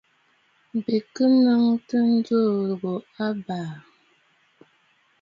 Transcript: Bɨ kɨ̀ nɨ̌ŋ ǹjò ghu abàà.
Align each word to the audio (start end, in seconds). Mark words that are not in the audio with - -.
Bɨ 0.83 0.95
kɨ̀ 1.13 1.27
nɨ̌ŋ 1.43 1.63
ǹjò 2.11 2.39
ghu 2.79 2.93
abàà. 3.25 3.73